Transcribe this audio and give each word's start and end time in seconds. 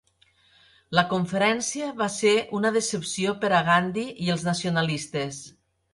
La 0.99 1.01
conferència 1.11 1.91
va 2.01 2.07
ser 2.15 2.33
una 2.61 2.71
decepció 2.79 3.35
per 3.45 3.55
a 3.59 3.61
Gandhi 3.69 4.07
i 4.29 4.33
els 4.37 4.47
nacionalistes. 4.53 5.45